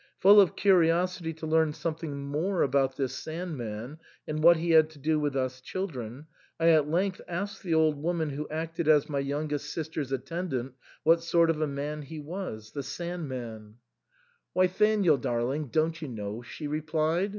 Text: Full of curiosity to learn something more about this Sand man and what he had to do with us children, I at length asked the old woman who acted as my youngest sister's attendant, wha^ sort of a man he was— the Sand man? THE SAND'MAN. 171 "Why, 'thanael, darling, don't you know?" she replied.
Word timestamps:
Full 0.17 0.41
of 0.41 0.55
curiosity 0.55 1.31
to 1.33 1.45
learn 1.45 1.73
something 1.73 2.25
more 2.25 2.63
about 2.63 2.97
this 2.97 3.13
Sand 3.13 3.55
man 3.55 3.99
and 4.27 4.41
what 4.41 4.57
he 4.57 4.71
had 4.71 4.89
to 4.89 4.97
do 4.97 5.19
with 5.19 5.35
us 5.35 5.61
children, 5.61 6.25
I 6.59 6.69
at 6.69 6.89
length 6.89 7.21
asked 7.27 7.61
the 7.61 7.75
old 7.75 8.01
woman 8.01 8.31
who 8.31 8.49
acted 8.49 8.87
as 8.87 9.07
my 9.11 9.19
youngest 9.19 9.71
sister's 9.71 10.11
attendant, 10.11 10.73
wha^ 11.05 11.21
sort 11.21 11.51
of 11.51 11.61
a 11.61 11.67
man 11.67 12.01
he 12.01 12.19
was— 12.19 12.71
the 12.71 12.81
Sand 12.81 13.29
man? 13.29 13.75
THE 14.57 14.61
SAND'MAN. 14.63 15.11
171 15.13 15.19
"Why, 15.19 15.19
'thanael, 15.19 15.21
darling, 15.21 15.67
don't 15.67 16.01
you 16.01 16.07
know?" 16.07 16.41
she 16.41 16.65
replied. 16.65 17.29